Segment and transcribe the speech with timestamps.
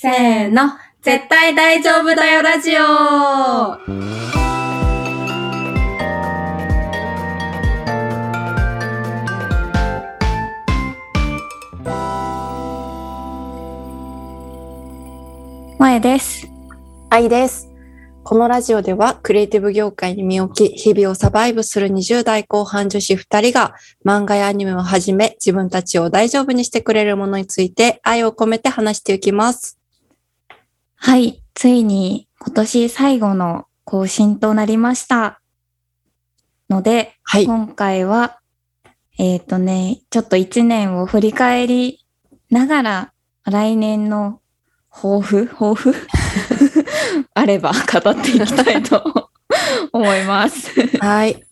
[0.00, 3.78] せーの、絶対大丈夫だよラジオ
[15.78, 16.46] 萌です。
[17.10, 17.68] 愛です。
[18.22, 23.74] このラジオではクリエイティブ業界に身を置き、日々をサバイブする20代後半女子2人が
[24.06, 29.74] 漫画やアニメをはじめ自分たちを大丈夫にしてくれるものについて愛を込めて話していきます。
[31.00, 35.40] はい、ついに今年最後の更新となりました。
[36.68, 37.46] ので、はい。
[37.46, 38.40] 今回は、
[39.16, 42.04] えっ、とね、ちょっと一年を振り返り
[42.50, 43.12] ながら、
[43.44, 44.40] 来年の
[44.90, 45.46] 抱負？
[45.46, 45.94] 抱負？
[47.32, 49.30] あれば語っていきたいと
[49.92, 50.68] 思います。
[50.98, 51.42] はい。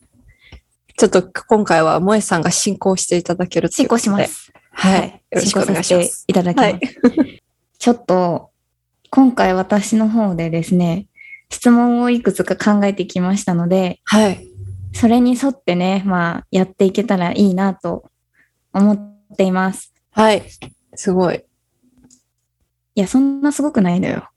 [0.98, 4.52] ちょっと今回は萌えさんが進行していただけるとい進行します。
[4.72, 5.22] はい。
[5.30, 6.02] よろしくお願いします。
[6.02, 6.66] 進行させていただきます。
[6.66, 7.42] はい。
[7.78, 8.50] ちょっと、
[9.10, 11.06] 今回私の方でですね、
[11.50, 14.46] 質問をいくつか考えてきましたので、はい。
[14.92, 18.10] それに沿ってね、まあ、やっていけたらいいなと
[18.72, 19.92] 思っています。
[20.10, 20.42] はい。
[20.94, 21.44] すごい。
[22.94, 24.28] いや、そんなすごくないのよ。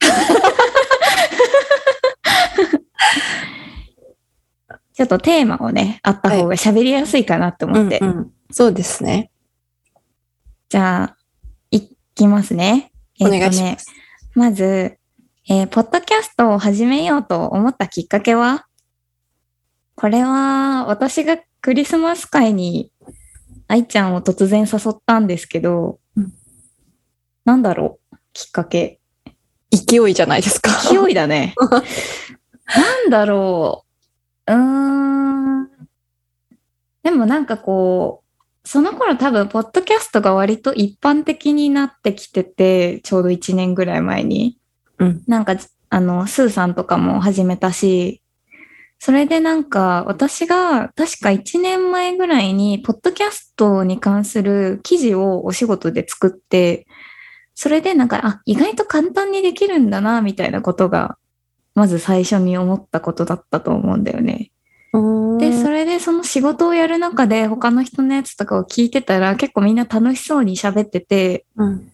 [4.92, 8.00] ちょっとテーマをね、あった方が喋りやすいかなと思って。
[8.00, 9.30] うんうん、そうですね。
[10.68, 11.16] じゃあ、
[11.70, 12.92] いきますね。
[13.18, 13.99] お願いしねます。
[14.34, 14.96] まず、
[15.48, 18.66] えーポッドキャストを始めようと思ったきっかけは？
[19.96, 22.92] これは私がクリスマス会に
[23.68, 26.32] 愛ちゃんを突然誘ったんですけど、うん
[27.44, 28.16] なんだろう？
[28.32, 29.00] きっかけ。
[29.72, 30.70] 勢いじゃないですか。
[30.90, 31.54] 勢いだね。
[32.76, 33.84] なんだろ
[34.46, 35.68] ううーん。
[37.02, 38.19] でもなんかこう、
[38.72, 44.58] その頃多分、ポッドキャストが割と一般的になってきてて、ちょうど1年ぐらい前に。
[44.98, 45.56] うんなんか、
[45.88, 48.22] あの、スーさんとかも始めたし、
[49.00, 56.86] それでなんか、私が確か1年前ぐらいに、ポッドキャストに関する記事をお仕事で作って、
[57.56, 61.18] それでなんか、あ、意外と簡単にできるんだな、みたいなことが、
[61.74, 64.49] まず最初に思ったことだったと思うんだよね。
[66.00, 71.92] その仕事をやる中で他の人のやつとかを聞いてたら結構みんな楽しそうに喋ってて、うん、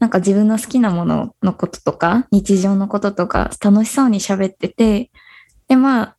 [0.00, 5.10] なんか自分の好きなもののこととか、日常のこととか楽しそうに喋ってて、
[5.68, 6.16] で、まあ、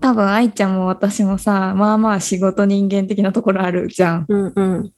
[0.00, 4.26] 多分愛ちゃんも私もさ、まあまあ仕事人間的なところあるじゃん。
[4.28, 4.92] うんうん。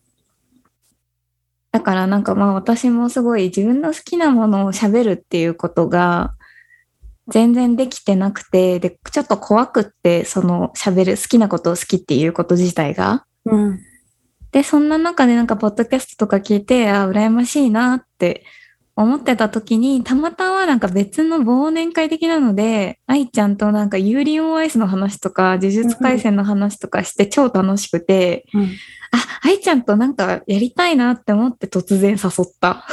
[1.73, 6.35] だからなんかまあ私もすごい自分の好きなものを喋るっていうことが
[7.29, 13.25] 全然できてなくて、で、ちょっと怖くって、その喋る好きなことを好きっていうこと自体が。
[13.45, 13.81] うん。
[14.51, 18.45] で、そんな中でなんかポッドキャストとか聞いて、あ、羨ましいなって
[18.95, 28.69] 思ってた時に、たまたまなんか別の忘年会的なので、愛ちゃんとなんかユーリオンアイスの話とか、呪術廻戦の話とかして超楽しくて、うん、あ、
[29.43, 32.85] 愛ちゃんとなんかやりたいなって思って突然誘った。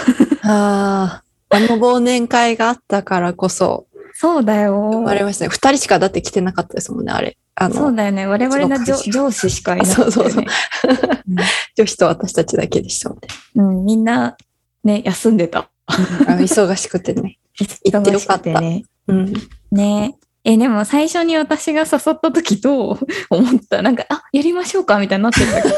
[0.44, 4.89] ああ、あの忘年会があったからこそ、そうだよ。
[4.91, 5.49] 生まれましたね。
[5.49, 7.37] 二人しかだって来てなかったですもんね、あれ。
[7.55, 8.25] あの、そうだよね。
[8.25, 10.11] 我々の上司しかいなかったよ、ね。
[10.11, 10.45] そうそう
[11.75, 13.27] 女子と私たちだけでしたもんね。
[13.55, 14.37] うん、みんな
[14.83, 15.69] ね、休んでた。
[15.87, 17.37] 忙しくてね。
[17.57, 18.83] 行ってよかったね。
[19.07, 19.33] うん。
[19.71, 22.99] ねえ、でも最初に私が誘った時どう？
[23.29, 25.77] 思ったなんか、あ、やりましょうかみたいになってたけど。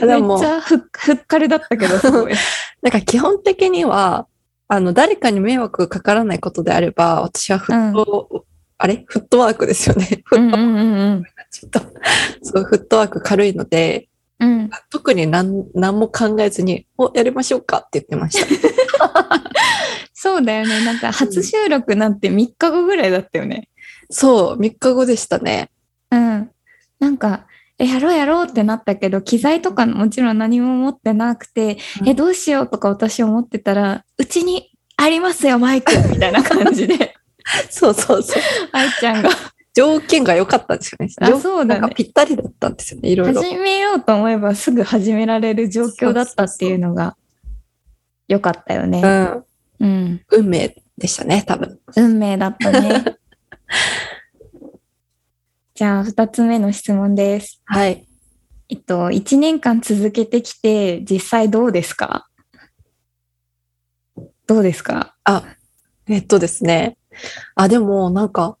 [0.06, 2.34] めっちゃふふっかるだったけど、すごい。
[2.82, 4.26] なんか基本的には、
[4.68, 8.44] あの、誰かに迷惑かからないことであれば、私はフット、
[8.78, 9.04] あれ？
[9.06, 10.22] フットワークですよね。
[10.24, 11.24] フット、うんうんうんうん。
[11.50, 11.80] ちょっと、
[12.42, 18.46] そう、フットワーク軽いので、うん、特に何何も考えずに、お、やりましょうかって言ってました。
[20.12, 20.84] そうだよね。
[20.84, 23.68] なんか初収録なんて3日後ぐらいだったよね。
[24.10, 25.70] そう、3日後でしたね。
[26.10, 26.50] うん。
[26.98, 27.46] なんか、
[27.78, 37.14] え、やろうやろうってなったけど、機材とかもちろん何も持ってなくて、うんえ、どうしようとか私思ってたら、うちにありますよ、マイクみたいな感じで、
[37.70, 38.42] そうそうそう。
[38.72, 39.30] 愛ちゃんが
[39.74, 41.12] 条件が良かったんですよね。
[41.20, 43.42] あそうだねなんかぴったりだったんですよね、いろいろ。
[43.42, 47.14] 始めようと思えばすぐ始められる状況だったっていうのが
[48.26, 49.02] 良かったよね。
[49.04, 49.44] うん。
[49.80, 50.22] うん。
[50.30, 51.78] 運命でしたね、多分。
[51.94, 53.04] 運命だったね。
[55.76, 57.60] じゃあ、二つ目の質問です。
[57.66, 58.08] はい。
[58.70, 62.28] えっと、一年間続けてきて、実際どうですか？
[64.46, 65.14] どうですか？
[65.24, 65.44] あ、
[66.08, 66.96] えっとですね。
[67.56, 68.56] あ、でもなんか、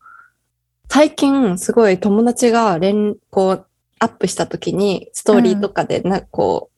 [0.90, 3.66] 最近すごい友達が連、こう、
[3.98, 6.68] アップした時に、ストーリーとかで、な、こ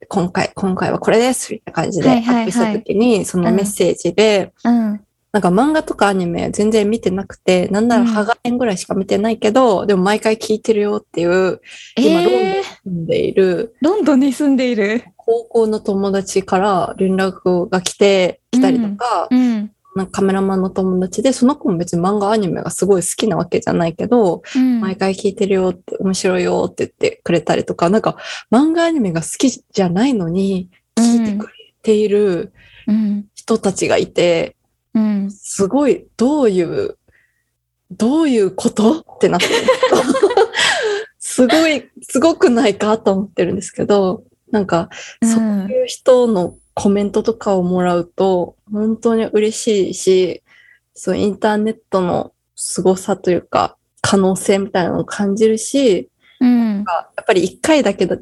[0.00, 5.04] う、今回、今回はこれですみたいな感じでアはいはいはいップした時に、そのメッセージで、うん。
[5.38, 11.60] なんか漫画とかアニメ全然見てなくて、なんならうんハガレンぐらいしか見てないけど、でも毎回聞いてるよっていう、
[11.96, 15.04] 今ロンドンにえー、住んでいるロンドンに住んでいる？
[15.16, 19.70] 高校の友達から連絡が来て、来たりとか、うん。
[19.94, 24.80] なんかカメラマンの友達で、その子も別に漫画アニメがすごい好きなわけじゃないけど、うん。
[24.80, 28.16] 毎回聞いてるよって、面白いよって言ってくれたりとか、なんか
[28.50, 31.52] 漫画アニメが好きじゃないのに聞いてくれ
[31.82, 32.52] ている
[32.88, 33.26] うん。
[33.34, 34.56] 人たちがいて、
[34.98, 35.30] うん。
[35.30, 36.96] すごい、どういう、
[37.90, 39.52] どういうことってなってる。
[41.18, 44.88] すごい、すごくないかと思ってるんですけど、なんか、
[45.22, 50.42] そういう人のコメントとかをもらうと、本当に嬉しいし、
[50.94, 56.08] そう、インターネットの凄さというか、可能性みたいなのを感じるし、
[56.40, 56.84] うん。
[56.84, 58.16] やっぱり一回だけだ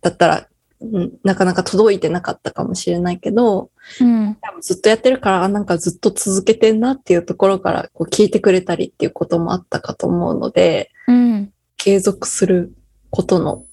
[0.00, 0.48] だったら、
[0.80, 3.70] うんなかなか届いてなかったかもしれないけど、
[4.00, 4.36] うん。
[4.40, 11.52] 多分ずっとやってるから、あなんかずっと続けてんなっていうところからこう聞いてくれたりっていうこともあったかと思うので、うん。
[11.76, 12.74] 継続する
[13.10, 13.64] ことの、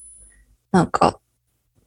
[0.72, 1.20] なんか、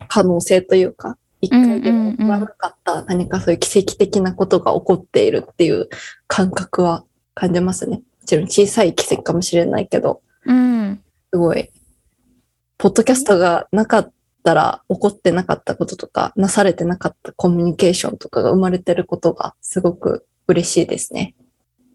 [0.08, 5.88] 可能性というか、一回でも起こらなかった何かそういう奇跡的なことが起こっているっていう
[6.26, 7.04] 感覚は
[7.34, 7.98] 感じますね。
[7.98, 11.00] もちろん小さい奇跡かもしれないけど、うん。
[11.32, 11.70] すごい、
[12.76, 14.12] ポッドキャストがなかった
[14.44, 21.35] ら起こってなかったこととか、なされてなかったコミュニケーションとかが生まれてることがすごく嬉しいですね。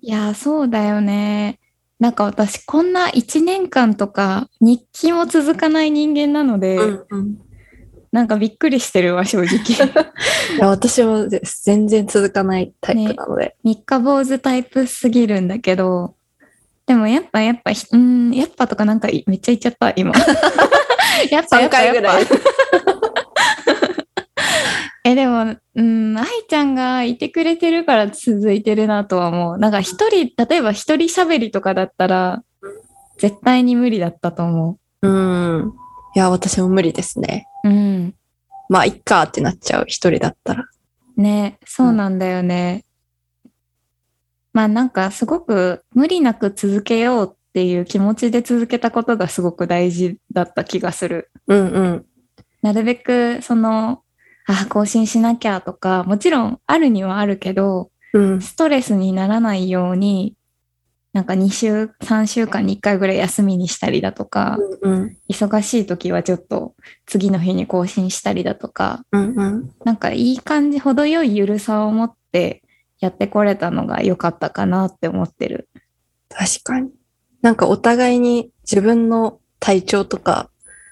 [0.02, 1.60] いや、そうだよね。
[2.00, 7.38] なんか私、こんな1年間とか日記も続かない人間なので、うん
[8.14, 9.58] なんかびっくりしてるわ、正直。
[10.56, 11.28] いや私は
[11.64, 13.56] 全然続かないタイプなので。
[13.64, 16.14] 三日坊主タイプすぎるんだけど、
[16.86, 20.12] でもやっぱやっぱ、ひうん、やっぱとかなんかいめっちゃ言っちゃった、今。
[21.32, 22.26] やっぱや3っぱやっぱ回ぐらい。
[25.06, 29.58] え、でも、うん、愛ちゃんがいてくれてるから続いてるなとは思う。
[29.58, 32.42] なんか一人、例えば一人喋りとかだったら、
[33.18, 35.74] 絶対に無理だったと思うん。
[36.16, 37.48] いや、私も無理ですね。
[37.66, 37.70] う。
[37.70, 38.16] うん。
[38.70, 40.66] まあ、いっかってなっちゃう、一人だったら。
[41.18, 42.86] ね、そうなんだよね。
[44.54, 51.30] まあなんかすごく無理なく続けようっていう気持ちで続けたことがすごく大事だった気がする。
[51.46, 52.06] うんうん。
[52.64, 54.02] なるべくその、
[54.48, 58.42] あ、更新しなきゃとか、もちろんあるにはあるけど、うん。
[58.42, 60.36] ストレスにならないように、
[61.14, 66.74] なんか2週、3週間に1回ぐらい休みにしたりだとか、うん忙しい時はちょっと
[67.06, 69.72] 次の日に更新したりだとか、うんうん。
[69.86, 72.64] なんかいい感じ、程よいゆるさを持って
[73.00, 75.70] やってこれたのが良かったかなって思ってる。
[76.30, 76.90] 確かに。
[77.44, 80.50] なんかお互いに自分の体調とか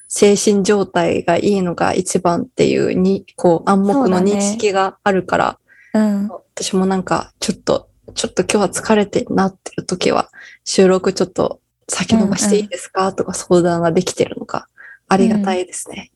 [0.07, 5.59] 精神状態がいいのが一番っていうに、こう暗黙の認識があるから、
[5.94, 6.30] うん。
[6.53, 10.30] 私もなんかちょっと、ちょっと今日は疲れてるなっていう時は
[10.65, 14.68] 収録ちょっと先延ばしていいですか、とか相談ができてるのが
[15.07, 16.12] ありがたいですね。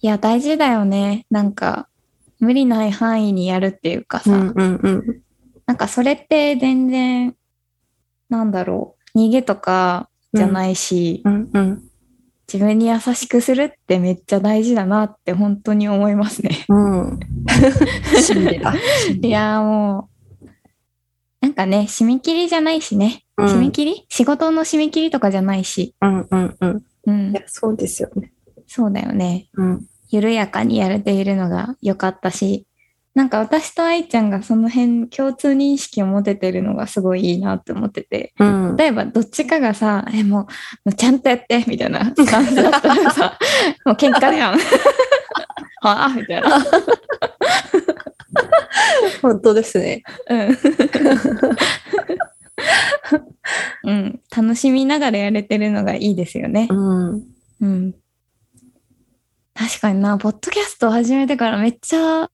[0.00, 1.26] いや、大事だよね。
[1.30, 1.88] なんか、
[2.40, 5.22] 無理ない範囲にやるっていうかさ、うんうんうん。
[5.66, 7.36] なんかそれって全然、
[8.28, 11.82] なんだろう、逃げとかじゃないし、うんうん。
[12.52, 16.64] 自分に優しくするってめっちゃ大事だなって本当に思いますね。
[16.68, 17.20] うん。
[19.22, 20.08] いやーも
[20.42, 20.46] う、
[21.40, 23.22] なんかね、締め切りじゃないしね。
[23.38, 24.06] うん締め切り？
[24.08, 25.94] 仕事の締め切りとかじゃないし。
[26.00, 26.82] うんうんうん。
[27.06, 27.42] うんいや、。
[27.46, 28.32] そうですよね。
[28.66, 29.48] そうだよね。
[29.54, 29.86] うん。
[30.10, 32.66] 緩やかにやれているのが良かったし、
[33.14, 38.76] なんか私と愛ちゃんがその辺共通認識を持ててるのがすごいいいなって思ってて、うん。
[38.76, 40.48] 例えばどっちかがさ、え、も
[40.86, 43.38] う、ちゃんとやって、みたいなスタンスだったらさ、
[43.84, 44.58] もう喧嘩だやん。
[45.82, 46.64] はあみたいな。
[49.20, 50.02] 本当ですね。
[50.30, 50.56] うん。
[53.84, 54.20] うん。
[54.34, 56.74] 楽しみながらやれてるのがいいですよねう。
[56.74, 57.22] ん。
[57.60, 57.94] うん。
[59.54, 62.30] 確かにな、ポッドキャストを始めてからめっちゃ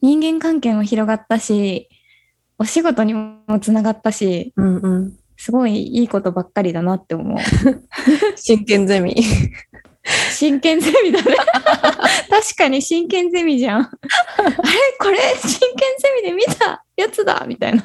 [0.00, 1.88] 人間関係も広がったし、
[2.58, 5.16] お仕事にもつながったし、うんうん。
[5.36, 7.38] すごいいいことばっかりだなって思う。
[8.36, 9.14] 真剣ゼミ。
[10.32, 11.36] 真剣ゼミだね。
[12.30, 13.80] 確かに真剣ゼミじゃん。
[13.82, 13.90] あ
[14.42, 14.50] れ？
[14.98, 15.18] これ？
[15.36, 17.82] 真剣ゼミで見たやつだみたいな。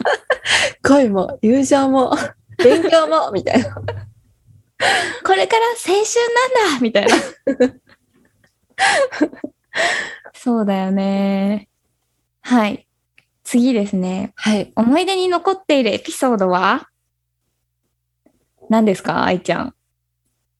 [0.84, 2.16] 恋も、友情も、
[2.64, 3.76] 勉強も、みたいな。
[5.24, 6.06] これから青春
[6.66, 7.16] なんだみたいな。
[10.34, 11.68] そうだよね。
[12.44, 12.88] はい。
[13.44, 14.34] 次ですね。
[14.36, 14.72] はい。
[14.76, 16.90] 思い出に残っているエピソードは？
[18.70, 19.24] 何ですか？
[19.24, 19.74] 愛ちゃん。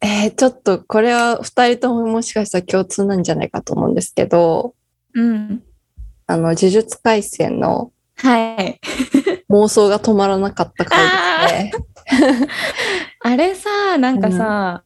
[0.02, 4.76] えー、ちょっとこれは二人とももしかしたら共通なんじゃないかと思うんですけど、
[5.14, 5.64] うん。
[6.26, 8.80] あの、呪術廻戦のはい。
[9.50, 11.78] 妄想が止まらなかった回です
[12.18, 12.32] ね。
[13.22, 14.84] あ れさ、なんかさ、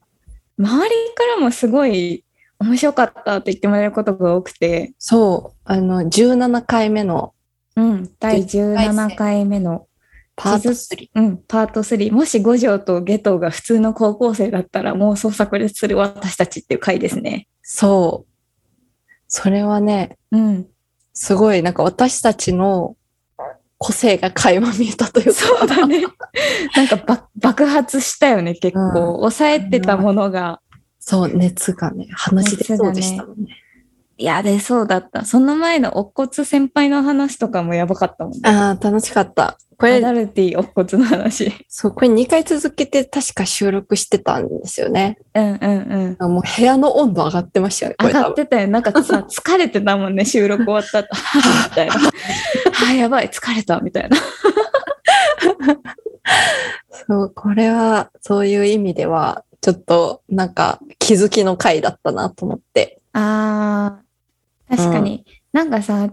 [0.58, 2.24] 周りからもすごい
[2.60, 7.34] 面白かったって言ってもらえることが多くて、そう、あの、17回目の
[7.78, 9.88] うん、第17回目の
[10.36, 11.10] パート地図3。
[11.14, 12.12] うん、パート3。
[12.12, 17.48] もし五条と下等が普通の高校生だったら妄想炸裂する私たちっていう回ですね。
[17.62, 18.34] そう。
[19.28, 20.68] それはね、うん。
[21.14, 22.98] すごい、なんか私たちの
[23.78, 25.34] 個性が垣間見えたというか。
[25.34, 26.04] そうだね。
[26.76, 28.80] なんかば爆発したよね、結構。
[28.80, 30.62] うん抑えてたものが。
[31.10, 33.48] そう、熱がね、話出そうでしたもんね。
[34.18, 35.24] いや、で、そうだった。
[35.24, 38.42] その前の乙骨先輩の話とかもやばかったもんね。
[38.44, 39.58] ああ、楽しかった。
[39.78, 41.54] これ、アダルティ乙骨の話。
[41.70, 45.18] そう、これ2回続けて確か収録してたんですよね。
[45.34, 46.34] うんうんうん。
[46.34, 48.14] もう部屋の温度上がってましたよね、こ上。
[48.14, 48.68] がってたよ。
[48.68, 51.08] なんかさ、 疲れてたもんね、収録終わった後。
[51.70, 51.94] みたいな。
[51.96, 54.18] はぁやばい、疲れた、みたいな。
[57.08, 63.00] そう、これは、そういう意味では、ちょっと、なんか、気づきの回だったなと思って。
[63.14, 65.26] あー、確かに。
[65.54, 66.10] なんかさ、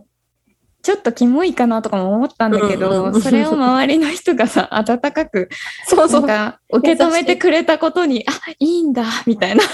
[0.83, 5.49] ちょっとキモいかなとかも思ったんだけうんど、うんそれを周りの人がさ、 温かく、
[5.87, 6.27] そうそう。
[6.27, 9.65] なんか、受け止めてくれたことに、あ、いいんだ、みたいな。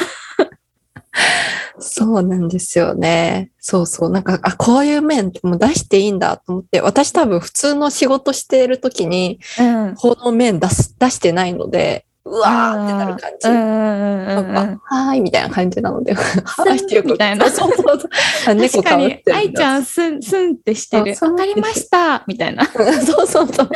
[1.79, 3.51] そうなんですよね。
[3.59, 4.11] そうそう。
[4.11, 9.95] なんか、あ、こういう面も出していいんだと思って、私多分普通の仕事している時に、うん。
[9.95, 13.49] この面出す、出してないので、うわーってなる感じ。
[13.49, 14.55] うんうんうんうんうん。
[14.55, 18.11] なんかはーいみたいな感じなので、はスンーいってよくみたいなそうそうそう。
[18.47, 21.13] あ猫確かぶって、る愛ちゃん、スン、スンってしてる。
[21.13, 22.67] あそうわかりましたみたいな。
[22.67, 23.71] そうそうそう。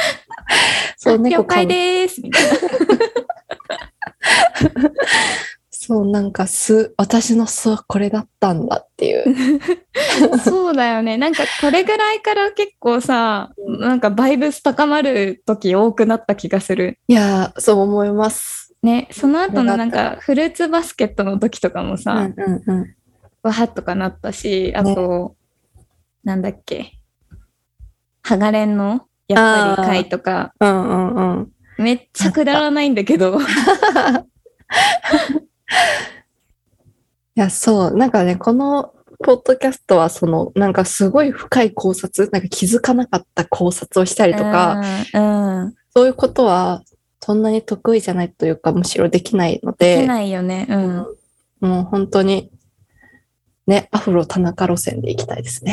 [0.99, 2.49] そう、了解猫かぶですみたいな。
[5.87, 9.25] そう、なんかす、私の巣はこれだったんだっていう。
[10.43, 11.19] そうだよね。
[11.19, 16.99] なんかこれぐらいから結構さ、なんかバイブス高まる時多くなった気がする。
[17.07, 18.75] いやー、そう思います。
[18.83, 22.95] ね、その後のなんよかかフルーツバスケットの時とかもさ、うんうんうん。
[23.43, 25.37] わはっとかなったし、あと、
[26.23, 26.93] なんだっけ、
[28.23, 31.53] ハガレンのやっぱり会とか、うんうんうん。
[31.77, 33.39] めっちゃくだらないんだけど、
[37.37, 44.83] いや、そう、なんかね、このポッドキャストは、その、なんかすごい深い考察、なんか気づかなかった考察をしたりとか、
[45.15, 46.83] うん、うん、そういうことは、
[47.21, 50.67] そんなに得意じゃないというか、むしろできないのできで、ないよね。
[50.69, 51.07] うん。
[51.61, 52.51] もう本当に、
[53.67, 55.73] ね、アフロ田中路線で行きたいですね。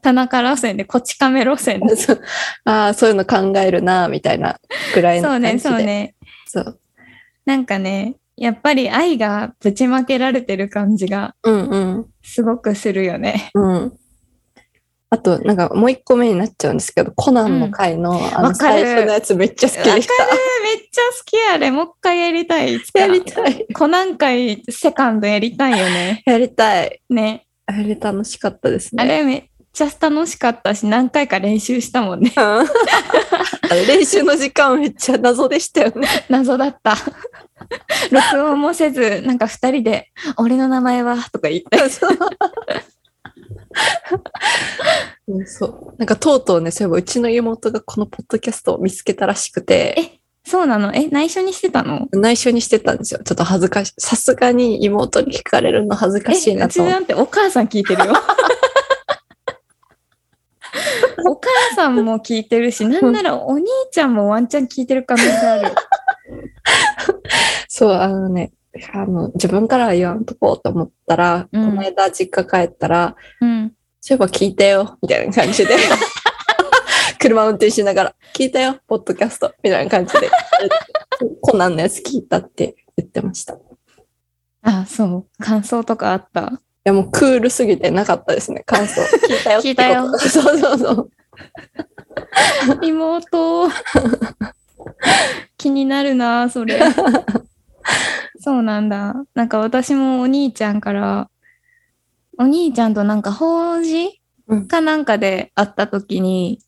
[0.00, 1.96] 田中路線で、こち亀路線で。
[1.96, 2.20] そう
[2.64, 4.60] ああ、そういうの考えるな、みたいな
[4.94, 5.70] くらいのそうね、感じで。
[5.70, 6.14] そうね。
[6.46, 6.80] そう。
[7.48, 12.06] なんかね、やっぱり愛がぶちまけられてる感じがうんうん。
[12.22, 13.50] すごくするよね。
[13.54, 13.98] うん。
[15.08, 19.92] あと、なんかもう一個目になっちゃうんですけど、コナンの回の、あのわかる最初のやつめっちゃ好きでした。
[19.92, 20.02] めっ
[20.92, 21.70] ちゃ好きやれ。
[21.70, 22.78] もう一回やりたい。
[22.92, 23.66] やりたい。
[23.72, 26.22] コナン会セカンドやりたいよね。
[26.26, 27.00] やりたい。
[27.08, 27.46] ね。
[27.64, 29.02] あれ楽しかったですね。
[29.02, 32.30] あれめっちゃ楽しかったし、何回か練習したもんね。
[33.86, 36.08] 練習の時間めっちゃ謎でしたよね。
[36.28, 36.96] 謎だった。
[38.10, 41.78] 録音もせず、なんか二人で、俺の名前はとか言って。
[41.90, 42.18] そう
[45.28, 45.94] うんそう。
[45.98, 50.94] なんかとうとうね、そういえばうちの妹がこのポッドキャストを見つけたらしくて、そうなの？
[50.94, 52.08] え、内緒にしてたの？
[52.12, 53.20] 内緒にしてたんですよ。
[53.22, 53.92] ちょっと恥ずかしい。
[53.98, 56.96] さすがに妹に聞かれるの恥ずかしいえ、なと思って。
[56.96, 58.14] うちなんてお母さん聞いてるよ。
[61.26, 65.74] お母さんも聞いてるし、 なんならお兄ちゃんもワンチャン聞いてる可能性ある。
[67.68, 68.52] そう、あのね、
[68.92, 73.72] あの、自分からは言わんとこうと思ったら、うんこの間実家帰ったら、うん。
[74.00, 75.74] そういえば聞いたよ、みたいな感じで。
[77.18, 80.30] 車運転しながら、聞いたよ、ポッドキャスト、みたいな感じで。
[81.40, 83.54] コナンのやつ聞いたって言ってました。
[83.54, 83.58] い
[84.62, 85.42] あ、そう。
[85.42, 86.60] 感想とかあった？
[86.88, 89.00] や、もうクールすぎてなかったですね、感想。
[89.26, 89.60] 聞いたよ。
[89.60, 91.10] 聞いたよそうそうそう。
[92.82, 93.68] 妹。
[95.56, 96.80] 気になるな、それ。
[98.40, 99.14] そうなんだ。
[99.34, 101.28] なんか私もお兄ちゃんから、
[102.38, 106.60] お兄ちゃんとなんか法事うんかなんかで会った時に、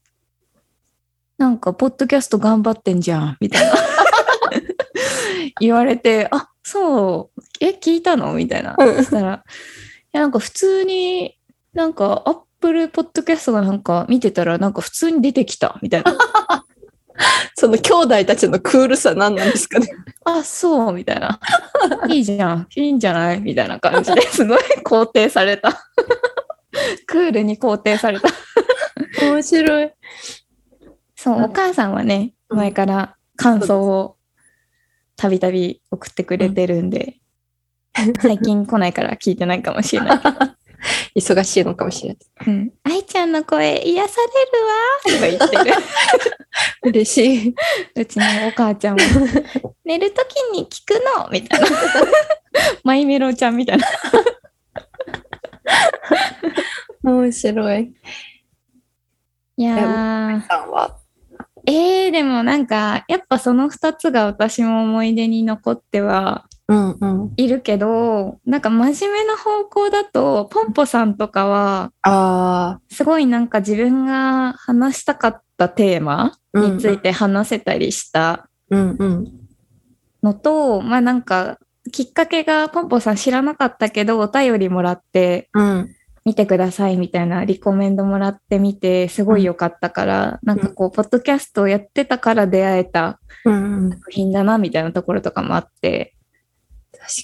[1.39, 3.73] なんか、ポッドキャスト頑張ってんじゃん、みたいな。
[5.59, 8.35] 言われて、あ、そう、え、聞いたの？
[8.35, 8.77] みたいな。
[8.79, 9.39] うんそしたら、い
[10.13, 11.39] や、なんか普通に、
[11.73, 16.17] なんか、アップルポッドキャストがなんか見てたら、なんか普通に出てきた、みたいな。
[17.55, 19.89] その兄弟たちのクールさ何なんですかね。
[20.25, 21.39] あ、そう、みたいな。
[22.09, 23.41] いいじゃん、いいんじゃない？
[23.41, 25.87] みたいな感じで すごい肯定された。
[27.07, 28.29] クールに肯定された。
[29.23, 29.91] 面白い。
[31.15, 34.17] そう、お母さんはね、うん前から感想を
[35.17, 37.20] たびたび送ってくれてるんで、
[37.95, 40.21] 最近来ないから聞いてないかもしれない。
[41.15, 42.19] 忙しいのかもしれない。
[42.47, 42.73] うん。
[42.85, 44.17] 愛ちゃんの声癒さ
[45.09, 45.77] れるわとか言ってる。
[46.91, 47.55] 嬉しい。
[47.97, 49.05] うちのお母ちゃんは、
[49.85, 51.67] 寝るときに聞くのみたいな。
[52.85, 53.87] マイメロちゃんみたいな。
[57.03, 57.93] 面白い。
[59.57, 60.47] いやー。
[60.47, 60.97] さんは？
[61.67, 66.47] えー、でもなんか、やっぱその2つが私も思い出に残っては。
[67.37, 72.81] いるけど、なんか真面目な方向だと、ポンポさんとかは、ああ。
[72.91, 79.27] すごいなんか自分が話したかったテーマについて話せたりしたうんうん。
[80.23, 81.59] のと、まあなんか、
[81.93, 85.89] きっかけがポンポさん知らなかったけど、お便りもらって、うん。
[86.25, 93.91] 見てくださいみたいなリコメンドもらってみて、すごい良かったから、なんかこう、ポッドキャストをやってたから出会えたうんうん。
[93.91, 96.15] 作品だな、みたいなところとかもあって、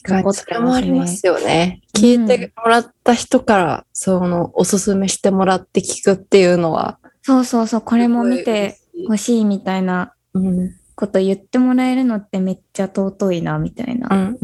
[0.03, 1.81] 確かに、それもありますよね。
[1.95, 8.79] 聞いてもらった人から、その、おすすめしてもらって聞くっていうのは、そうそうそう、これも見て
[9.09, 10.75] ほしいみたいなうん。
[10.97, 14.35] こと言ってもらえるのってめっちゃ尊いな、みたいうな。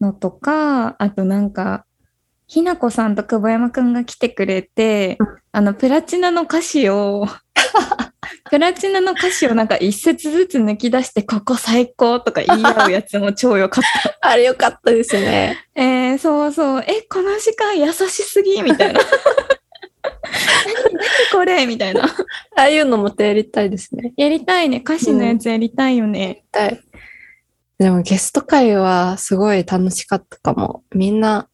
[0.00, 1.86] のとか、あとなんか、
[2.46, 7.26] ひなこさんと久保山くんが来てくれて、うんあの、プラチナの歌詞を、
[8.50, 14.18] プラチナの歌詞をなんか一節ずつ抜き出して、ここ最高とか言い合うやつも超良かった。
[14.30, 15.66] あれよかったですね。
[15.74, 19.00] えー、そうそう、え、この時間優しすぎみたいな。
[20.66, 22.04] 何何これみたいな。
[22.04, 22.08] あ
[22.56, 24.12] あいうのもやりたいですね。
[24.16, 24.82] やりたいね。
[24.84, 26.20] 歌詞のやつやりたいよね。
[26.20, 26.80] やりたい。
[27.78, 30.82] でもゲスト会はすごい楽しかったかも。
[30.94, 31.48] みんな、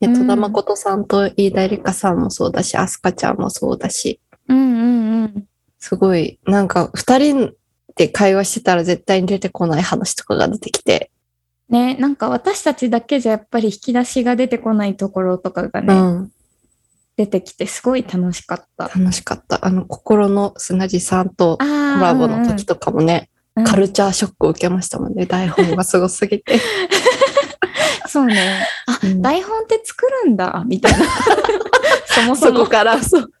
[0.00, 5.47] ね、うん戸田誠さんと飯田理香さんもそうだし、アスカちゃんもそうだし、うんうんうん。
[5.78, 7.54] すごい、なんか二人
[7.96, 11.10] で会話してたら絶対に出てこない話とかが出てきて、
[11.68, 16.32] ね、なんか私たちだけじゃやっぱり引き出しが出てこないところとかがね、うん、
[17.16, 18.88] 出てきてすごい楽しかった。
[18.88, 19.66] 楽しかった。
[19.66, 25.26] あの、心の砂地さんとコラボの時とかもね、うんうんカルチャーショックを受けましたもんね。
[25.26, 26.60] 台本がすごすぎて。
[28.06, 28.64] そうね。
[28.86, 30.98] あ、うん台本って作るんだ、みたいな。
[32.06, 33.32] そもそもそこ、から、そう。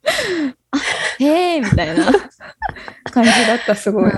[1.20, 2.06] へえ、みたいな
[3.10, 4.12] 感じだった、すごい。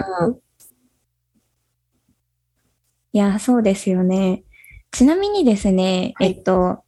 [3.12, 4.44] いや、そうですよね。
[4.90, 6.84] ちなみにですね、はいえっと、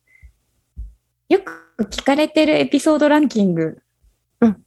[1.29, 3.79] よく聞かれてるエピソードランキング
[4.41, 4.63] うん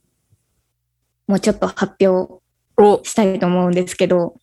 [1.26, 2.42] もうちょっと発表
[2.78, 4.36] お、したいと思うんですけど、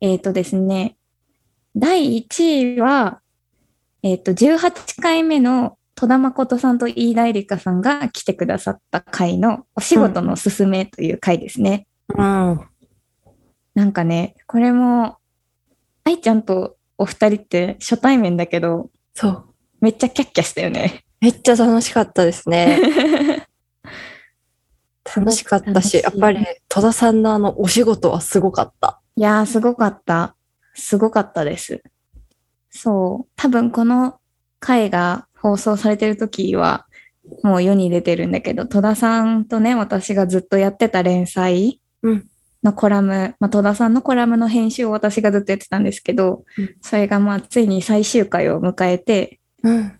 [0.00, 0.96] えっ、とですね、
[1.76, 3.20] 第1位は、
[4.02, 11.86] えっ、と、18回目の戸田誠さんと飯田絵梨香さんが来てくださった回のお仕事のすすめという回ですね。
[12.08, 12.60] うん。
[13.76, 15.18] なんかね、これも、
[16.02, 19.44] 愛ちゃんとお二人って初対面だけど、そう。
[19.80, 21.04] めっちゃキャッキャしたよね。
[21.20, 22.80] めっちゃ楽しかったですね。
[25.16, 29.00] 楽しかったし、やっぱり戸田さんのあのお仕事はすごかった。
[29.14, 30.34] いやー、すごかった。
[30.74, 31.80] すごかったです。
[32.70, 33.30] そう。
[33.36, 34.18] 多分この
[34.58, 36.86] 回が放送されてる時は、
[37.42, 42.28] もう世に出てるんだけど、戸田さんとね、私がずっとやってた連載うん
[42.62, 49.92] のコラム、まあ、戸田さんのコラムの編集を私がずっとやってたんですけど、うんそれがまあ、ついに最終回を迎えて、うん。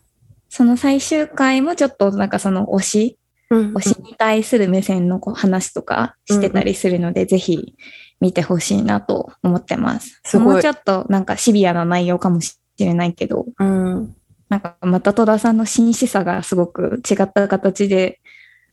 [0.48, 3.18] その最終回もちょっとなんかその推し、
[3.50, 3.74] うん。
[3.74, 7.74] 推しに対する目線のこう話とかしてたりするので、ぜひ
[8.20, 10.20] 見てほしいなと思ってます。
[10.24, 14.14] すもうちょっとなんかシビアな内容かもしれないけど、うん。
[14.52, 18.20] なんかまた戸田さんの真摯さがすごく違った形で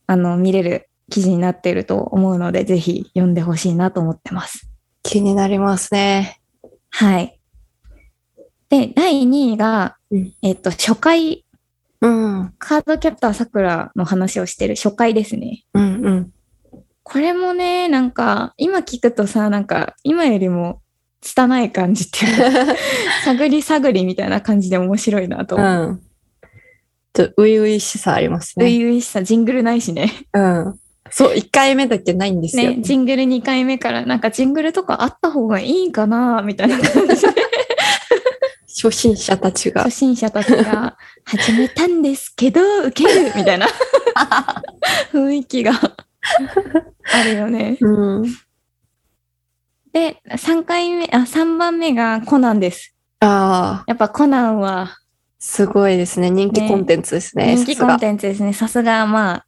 [0.06, 4.68] あの見れる記事になっていると思うので、ぜひ読んでほしいなと思ってます。
[5.02, 6.38] 気になりますね。
[6.90, 7.40] はい。
[8.68, 11.46] で、第2位が、うんえっと、初回、
[12.02, 12.54] うん。
[12.58, 15.64] カードキャプターさくらの話をしてる初回ですね。
[15.72, 16.30] うんうん。
[17.02, 20.82] これもね、なんか、今聞くとさ、なんか、今よりも
[21.20, 22.74] 拙い感じっていうか、
[23.24, 25.92] 探り探りみたいな感じで面白いなとう思う。
[25.92, 26.00] ん。
[27.12, 28.78] ちょっと初々しさあります初ね。
[28.78, 30.12] 々しさ、ジングルないしね。
[30.32, 30.80] うん。
[31.10, 32.70] そう、1回目だけないんですよ。
[32.70, 37.32] ね、ジングル2回目から、なんかジングルとかあった方がいいかな、みたいな感じで、
[38.68, 39.98] 初心者たちが初。
[39.98, 43.66] 心者たちが始めたんですけど、受けるみたいな
[45.12, 45.72] 雰囲気が
[47.12, 47.76] あるよね。
[47.80, 48.24] うん。
[49.92, 52.94] で、3回目、あ、3番目がコナンです。
[53.20, 54.96] ああ、やっぱコナンは
[55.38, 56.30] すごいですね。
[56.30, 57.56] 人気コンテンツですね。
[57.56, 58.52] 人気コンテンツですね。
[58.52, 59.46] さすが、まあ、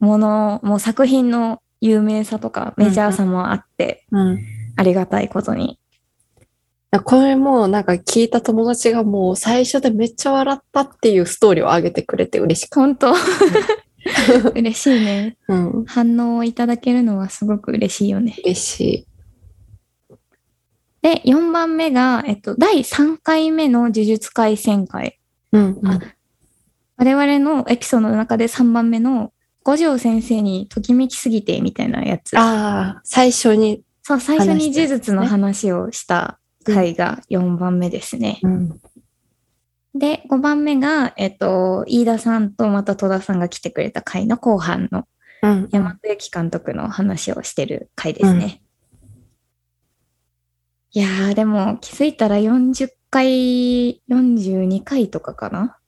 [0.00, 4.38] もの、もう作品の有名さとかメジャーさもあって、ツがうん。
[4.76, 5.78] ありがたいことに。
[7.04, 13.14] これもなんか聞いた友達がもう最初でめっちゃ笑ったっていうストーリーを上げてくれて嬉しかっ本当
[14.54, 15.36] 嬉しいね。
[15.46, 15.54] た。
[15.54, 15.84] うん。
[15.84, 18.36] 反応をいただけるのはすごく嬉しいよね。
[18.44, 19.07] 嬉しい。
[21.02, 25.18] で、4番目が、えっと、第3回目の呪術廻戦会。
[25.52, 26.00] うん、うん。
[26.96, 29.32] 我々のエピソードの中で3番目の
[29.62, 32.36] 五条先生にときめきすぎてみたいなやつ。
[32.36, 33.82] ああ、最初に。
[34.02, 38.40] そう、最初に呪術の話をした回が4番目ですね。
[38.42, 38.80] うん。
[39.94, 45.04] で、5番目が、えっと、飯田さんとまた戸田さんが来てくれた回の後半の
[45.42, 45.68] うん。
[45.70, 48.60] 山本幸監督の話をしてる回ですね。
[50.98, 55.78] いやー、でも気づいたら40回、42回とかかな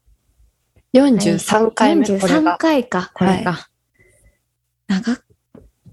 [0.95, 2.57] ？43回目、これ43が。
[2.59, 3.59] 回か、これが。
[4.87, 5.19] 長、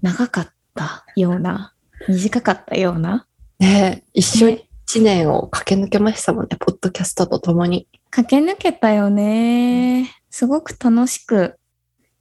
[0.02, 1.74] 長かったような、
[2.06, 3.26] 短かったような。
[3.58, 7.88] ね一緒に1年を駆け抜けましたもんね、ポッドキャストとともに。
[8.10, 10.14] 駆け抜けたよね。
[10.30, 11.58] すごく楽しく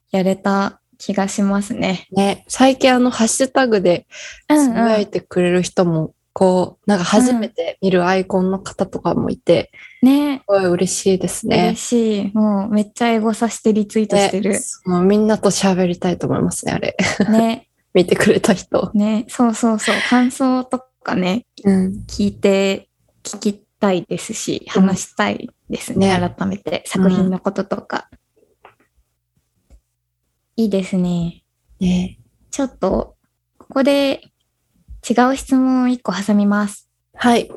[0.09, 2.07] やれた気がしますね。
[2.11, 4.07] ね、最近あの、ハッシュタグで
[4.49, 9.71] つぶやいてくれる人も、こう、なんか初めて見るアイコンの方とかもいて、
[10.03, 11.81] ねすごい嬉しいですね嬉。
[11.81, 12.31] しい。
[12.35, 14.51] もうめっちゃエゴさしてリツイートしてる。
[14.51, 16.95] ねもうみんなと喋りたいと思いますね、あれ。
[17.31, 17.69] ね。
[17.95, 18.91] 見てくれた人。
[18.93, 19.25] ね。
[19.29, 19.95] そうそうそう。
[20.11, 22.03] 感想とかね、うん。
[22.07, 22.87] 聞いて、
[23.23, 26.19] 聞きたいですし、話したいですね。
[26.19, 28.11] ね改めて作品のこととか。
[30.55, 31.43] いいですね。
[31.79, 32.19] ね
[32.51, 33.15] ちょっと、
[33.57, 34.21] ここで
[35.09, 36.89] 違う質問を一個挟みます。
[37.15, 37.49] はい。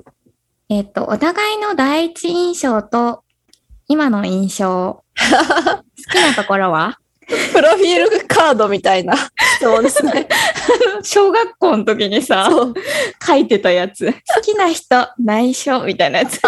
[0.68, 3.24] えっ、と、お互いの第一印象と
[3.88, 5.82] 今の印象、 好
[6.12, 6.98] きなところは？
[7.52, 9.14] プロフィールカードみたいな
[9.56, 10.28] 質問ですね。
[11.02, 12.74] 小学校の時にさ、そう
[13.24, 14.12] 書いてたやつ。
[14.34, 16.40] 好きな人、内緒みたいなやつ。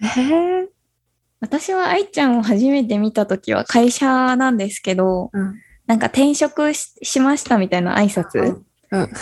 [0.00, 0.68] えー
[1.40, 8.40] 私は愛ちゃんを初めて見た時は会社なんですけど、うんなんか転職ししましたみたいな挨拶？
[8.40, 8.66] うん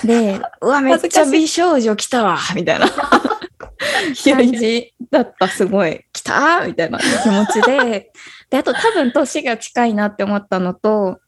[0.04, 6.04] で、 うわ、めっちゃ美少女来たわみたいな感じだった、すごい。
[6.12, 8.12] 来たみたいな気持ちで。
[8.50, 11.18] で、あと多分年が近いなって思ったのと、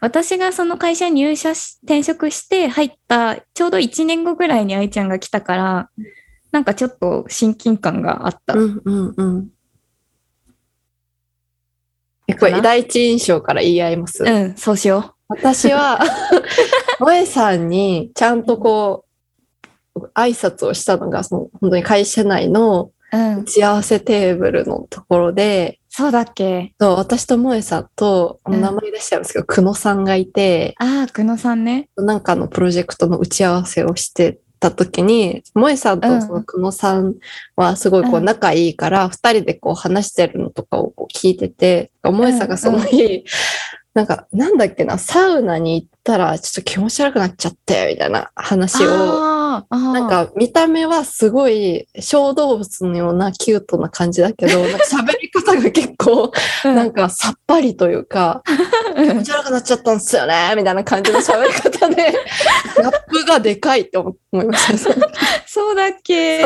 [0.00, 5.90] 私がその会社に入社し、転職して入ったちょうど1年後ぐらいに愛ちゃんが来たから、
[6.52, 8.54] なんかちょっと親近感があった。
[8.54, 9.48] うんうんうん。
[12.30, 14.22] えこれ第一印象から言い合います？
[14.24, 16.00] うん、そうしよ私は、
[16.98, 19.04] 萌えさんにちゃんとこ
[19.94, 23.16] う、挨拶をしたのが、その本当に会社内のう。
[23.16, 23.44] うん打。
[23.44, 26.74] ち合わせテーブルのところで、そうだっけ？
[26.80, 31.88] そう私と萌えさんと、うん名前出しちゃうんですけど、久野さんがいて、ああ、久野さんね。
[31.96, 36.00] なんかのプロジェクトの打ち合わせをしてた時に、萌えさんうん。
[36.00, 37.14] とその久野さん
[37.56, 38.24] はすごいこううん。
[38.24, 43.24] 仲いいから、二人でこう話してるのとかをこう聞いてて、萌えさんがその日、
[43.94, 49.39] なんか、なんだっけな、サウナに行ったらちょっと気持ち悪くなっちゃって、みたいな話を、
[49.70, 56.30] なんか見た目はすごい小動物のようなキュートな感じだけど、 なんか喋り方が結構
[56.64, 58.42] うん、なんかさっぱりというか、
[58.96, 61.96] 気持ち悪くなっちゃったんですよね、みたいな感じの喋り方で、
[62.76, 64.94] ギャップがでかいって思いました。
[65.46, 66.44] そうだっけ。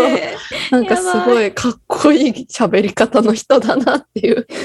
[0.71, 4.47] なんかすごいかっこいい喋り方の人だなっていう。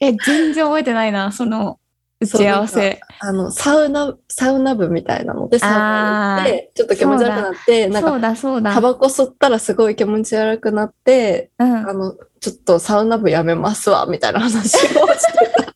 [0.00, 1.78] え、全然覚えてないな、その
[2.22, 3.00] 打ち合わせ。
[3.20, 8.72] あの、サウナ、サウナ部みたいなので、サウナに行って、ちょっと気持ち悪くなって、なんか。
[8.74, 15.74] タバコ吸ったらすごい気持ち悪くなって、うんあの、ちょっとサウナ部やめますわ、みたいな話をしてた。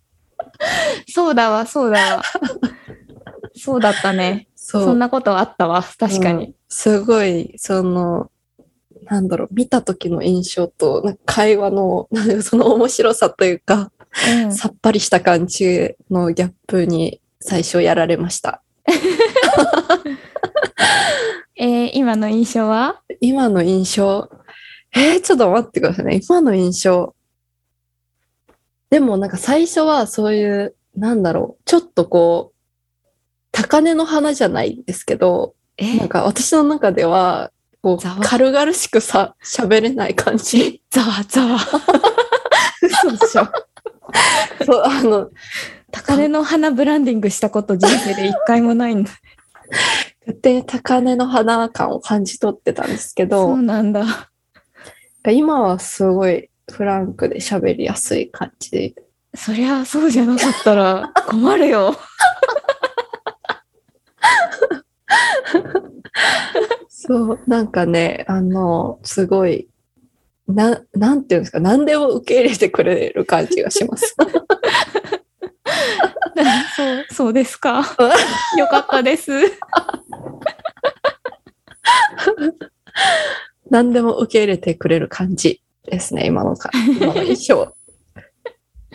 [1.12, 2.22] そうだわ、そうだわ。
[3.54, 4.48] そうだったね。
[4.54, 6.54] そんなことあったわ、確かに。
[6.68, 8.30] すごい、その、
[9.04, 12.08] なんだろう、見た時の印象と、会話の、
[12.42, 13.90] その面白さというか、
[14.44, 18.62] うんさっぱりした感じのギャップに最初やられました。
[21.56, 23.00] えー今の印象は？
[23.20, 24.30] 今の印象、
[24.94, 26.20] えー、ちょっと待ってくださいね。
[26.26, 27.14] 今の印象。
[28.90, 32.56] でもなんか最初はそういう、なんだろう、ちょっとこう、
[33.52, 35.96] 高嶺の花じゃないですけど、え？
[35.98, 37.50] なんか私の中では、
[37.82, 40.82] こう軽々しくさ、喋れない感じ。
[40.90, 41.58] ざ わざわ。
[41.58, 41.78] そ
[43.08, 43.48] う でしょ。
[44.64, 45.30] そう、あの、
[45.90, 49.10] 高嶺の花ブランディングしたこと人生で一回もないんだ。
[50.20, 54.30] 勝手に高嶺の花感を感じ取ってたんですけそどう、なんだ。
[55.28, 58.94] 今はすごいフランクで喋りやすい感じで。
[59.34, 61.94] そりゃそうじゃなかったら困るよ。
[66.88, 69.68] そう、なんかね、あの、すごい、
[70.48, 74.14] な、なんていうんですか、何でも受け入れてくれる感じがします。
[76.76, 77.78] そう、そうですか？
[78.58, 79.32] よかったです。
[83.70, 87.74] 何でも受け入れてくれる感じですね、今のか、今の印象。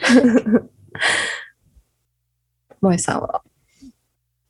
[2.81, 3.43] 萌えさんは？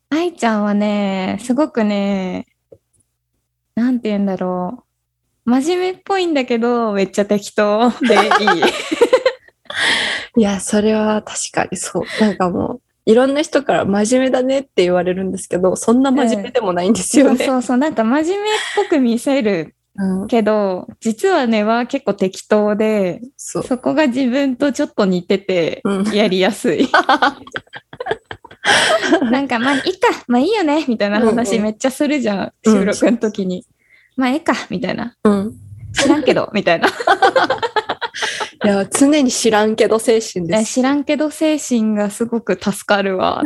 [0.10, 2.46] 愛ちゃんはね、すごくね、
[3.76, 4.91] なんて言うんだろう。
[5.46, 8.22] 真面目っぽいんだけど、めっちゃ適当でいい。
[10.38, 12.04] いや、それは確かにそう。
[12.22, 17.38] なんかもう、いろんな人から真面目だねって言われるんですけど、そんな真面目でもないんですよね。
[17.38, 23.64] そうそうそう、なんか真面目っぽく見せるうんけど、実はね、は結構適当で、そう。
[23.64, 26.88] そこが自分とちょっと似てて、うんやりやすい。
[29.32, 33.66] なんか、まあ、いいか、まあいいよね、みたいな話うんうんめっちゃするじゃん、うん収録の時に。
[34.16, 35.16] まあ、いいか、みたいな。
[35.24, 35.54] うん。
[35.94, 36.88] 知らんけど、 みたいな。
[38.64, 40.74] いや、常に知らんけど精神です。
[40.76, 43.42] 知らんけど精神がすごく助かるわ。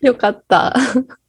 [0.00, 0.74] よかった。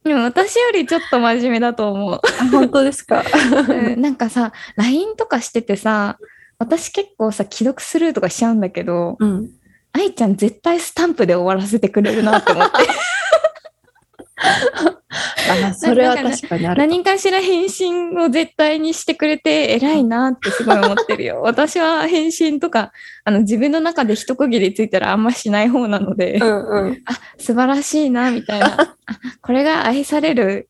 [0.04, 2.20] でも私よりちょっと真面目だと思う。
[2.40, 3.22] あ本当ですか？
[3.68, 6.16] うんなんかさ、LINE とかしててさ、
[6.58, 9.50] 私結構さ、既読スルーとかしちゃうんだけど、うん。
[9.92, 12.76] 愛ちゃん絶対スタンプで終わらせてくれるなって思って。
[15.10, 16.78] あ、それは確かにある。
[16.78, 21.40] 何かしら返信を絶対にしてくれて偉いなってすごい思ってるよ。
[21.42, 22.92] 私は返信とか、
[23.24, 27.02] あの自分の中で一区切りついたらあんましない方なので、うんうん。
[27.06, 28.94] あ、素晴らしいな、みたいな。
[29.06, 30.68] あこれが愛される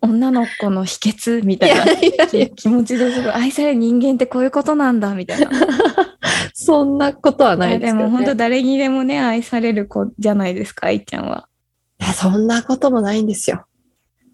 [0.00, 1.84] 女の子の秘訣みたいな。
[2.26, 5.50] 気気持ちですごい愛される人間ってこういうことなんだみたいな。
[6.52, 8.16] そんなことはないですもでけど、ね。
[8.18, 11.48] 本当誰にでもね愛される子じゃないですか愛ちゃんは。
[12.04, 13.64] いや、そんなこともないんですよ。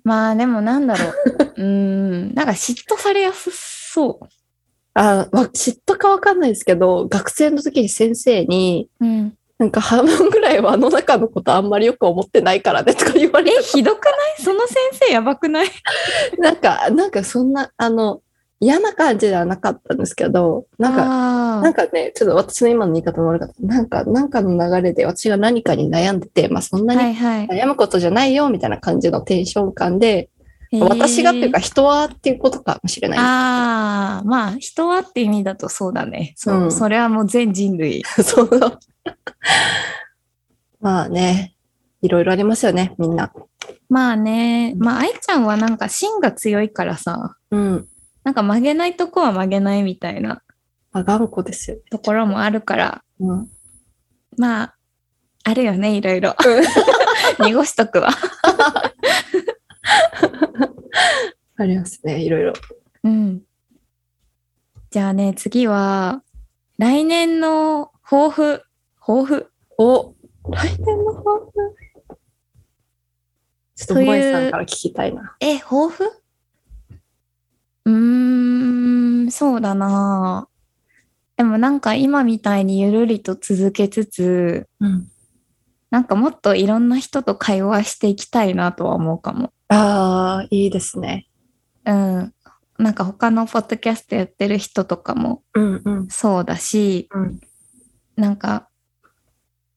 [0.02, 1.14] まあでもなんだろう。
[1.56, 4.26] うーんなんか嫉妬されやすそう。
[4.94, 14.42] あ、わ嫉妬かわかんないですけど、学生の時に先生に、うん、なんか半分ぐらいはあの中のことあんまりよく思ってないからねとか言われえひどくない？
[14.42, 15.68] その先生やばくない？
[15.68, 16.42] た。
[16.42, 18.22] なんか、なんかそんな、あの、
[18.60, 23.54] 嫌な感じではなかったんですけど、なんか、かなんかね、ちょっと私の今の言い方も悪かった。
[23.66, 27.46] なんか、なんかの流れで私が何かに悩んでて、まあそんなにはいはい。
[27.48, 30.28] 悩むことじゃないよみたいな感じのテンション感で、
[30.72, 36.34] 私がっていうかえー人はっていうことかもしれないああ、まあ人はって意味だとそうだね。
[36.36, 38.04] そう、うんそれはもう全人類。
[38.22, 38.50] そう。
[40.80, 41.54] まあね、
[42.02, 43.32] いろいろありますよね、みんな。
[43.88, 47.88] まあね、まあ愛ちゃんはなんか芯が強いからさ、うん。
[48.24, 50.42] なんか曲げないとこは曲げないみたいな
[50.92, 51.82] まあ、頑固ですよね。
[51.90, 53.50] ところもあるから、うん。
[54.36, 54.76] まあ、
[55.44, 56.34] あるよね、いろいろ。
[57.38, 58.08] 濁しとくわ。
[61.56, 62.52] ありますね、いろいろ。
[63.04, 63.42] うん。
[64.90, 66.22] じゃあね、次は、
[66.78, 68.62] 来年の抱負、
[68.98, 70.14] 抱負お、
[70.50, 71.52] 来年の抱負？
[73.76, 75.36] ちょっと萌えさんから聞きたいな。
[75.40, 76.04] え、抱負
[77.84, 80.48] うーん、そうだな
[81.38, 85.08] でもなんか今みたいにゆるりと続けつつ、うん。
[85.88, 89.50] なんかもっといろんな人と会話していきたいなとは思うかも。
[89.68, 91.26] ああ、いいですね。
[91.86, 92.34] うん。
[92.78, 96.08] なんか他のポッドキャストやってる人とかもうんうん。
[96.10, 97.40] そうだし、うん、
[98.16, 98.68] なんか、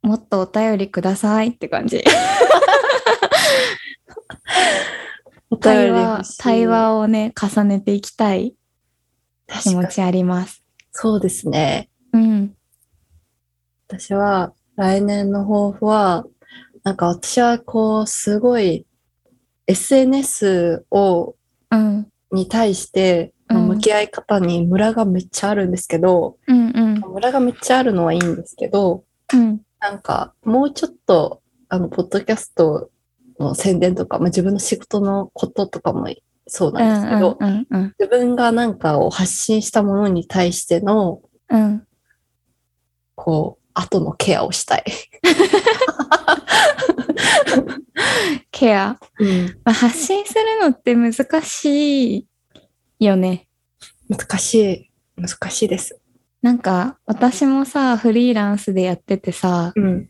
[0.01, 2.03] もっとお便りくださいって感じ。
[5.61, 8.57] 対 話対話をね、重ねていきたい
[9.61, 9.75] 気。
[9.75, 10.63] 持ちあります。
[10.91, 11.89] そうですね。
[12.13, 12.55] うん。
[13.87, 16.25] 私は来年の抱負は、
[16.83, 18.85] なんか私はこう、すごい
[19.67, 21.35] SNS を、
[21.71, 22.07] うん。
[22.31, 26.99] に対して、うん向き合い方にムラがめっちゃあるんですけど、うんうん。
[27.13, 29.61] ムラがめっちゃあるのはいいんですけど、うん。
[29.79, 32.89] なんかもうちょっと、あの、ポッドキャスト
[33.39, 36.09] の宣伝とか、まあ、自分の仕事のこととかも
[36.47, 41.87] そううなんですけど、んうんうん自分がなんかを発信したものに対しての、うん。
[43.15, 44.83] こう、後のケアをしたい。
[48.51, 48.97] ケア？
[49.19, 49.45] うん。
[49.63, 52.27] まあ、発信するのって難しい
[52.99, 53.47] よね。
[54.09, 54.91] 難しい。
[55.15, 55.99] 難しいです。
[56.41, 60.09] なんか私もさ、フリーランスでやっててさ、うん。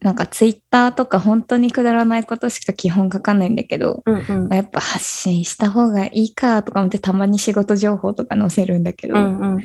[0.00, 4.54] なんかツイッターとか本当にくだらないことしか基本書かないんだけど、うんうん。
[4.54, 9.60] やっぱ発信した方がいいかとか思ってたまに仕事情報とか載せるんだけど、うんうん。
[9.60, 9.64] い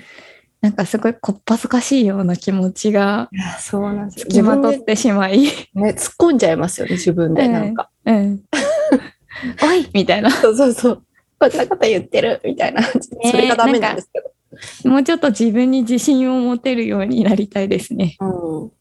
[0.59, 4.25] なんかすごいこっぱずかしいような気持ちがや、そうなんですよ。
[4.29, 7.47] つきまとってしまい、でね、突っ込んじゃいますよね、自分で。
[7.47, 7.89] なんか。
[8.05, 8.41] うん。
[9.63, 10.31] おいみたいな。
[10.31, 11.03] そうそうそう。
[11.39, 12.81] こんなこと言ってるみたいな。
[12.83, 14.89] それがダメなんですけど。
[14.89, 18.15] もうちょっと自分に自信を持てるようになりたいですね。
[18.19, 18.71] うん。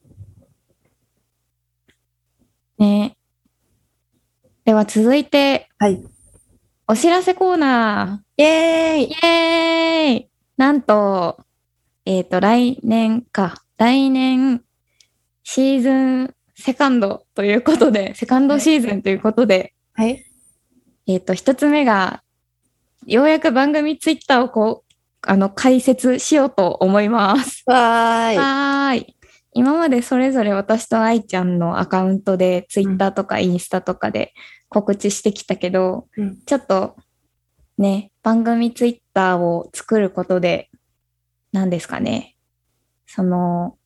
[2.79, 3.17] ね。
[4.65, 6.03] では続いて、はい。
[6.87, 9.07] お知らせコーナイェーイー。
[9.07, 11.45] イエーイなんと、
[12.05, 13.63] えっ、と、来年か。
[13.77, 14.63] 来年、
[15.43, 20.25] シーズンセカンドということで、セカンドシーズンということで、はい。
[21.07, 22.23] えっ、と、一つ目が、
[23.07, 27.65] ようやく番組ツイッターをこう、あの、解説しようと思います。
[27.67, 28.37] わーい。
[28.37, 29.17] はーい。
[29.55, 34.35] 今までそれぞれ私と愛ちゃんのアカウントで、ツイッターとかインスタとかで
[34.69, 36.97] 告知してきたけど、うんちょっと
[37.79, 40.71] ね、番組ツイッターを作ることで、
[41.53, 42.37] 何ですかね。
[43.07, 43.79] その、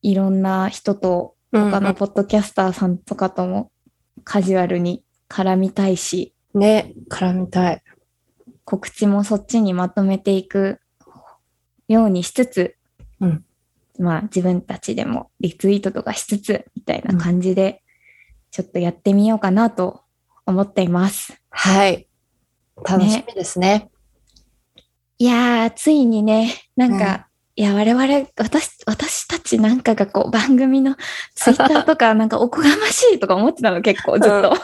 [0.00, 3.70] いろんな人と、他のポッドキャスターさんとかとも
[4.24, 7.82] カジュアルに絡みたいし、ね、絡みたい。
[8.64, 10.80] 告知もそっちにまとめていく
[11.86, 12.76] ようにしつつ、
[13.20, 13.44] うん
[13.98, 17.82] まあ自分たちでもリツイートとかしつつみたいな感じで、
[18.50, 20.02] ちょっとやってみようかなと
[20.46, 21.40] 思っています。
[21.50, 22.06] はい。
[22.88, 23.90] 楽しみですね。
[25.18, 30.96] いやー、ついにね、なんか、いや、我々、私、私たちなんかがこう番組の
[31.36, 34.54] ツイッターとかなんかおこがましいとか思ってたの結構ずっと。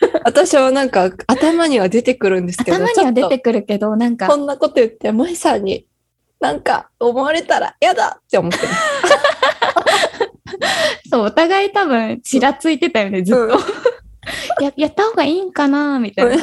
[0.24, 5.86] 私はなんか頭には出てくるんですけど、頭には出てくるけど、なんかとこ、んなこと言って、舞さんに
[6.40, 8.78] なんか思われたら嫌だって思ってます。
[11.10, 13.44] そう、お互い多分、ちらついてたよね、ずっと。
[13.44, 13.50] うん
[14.60, 16.42] ややった方がいいんかなみたいな。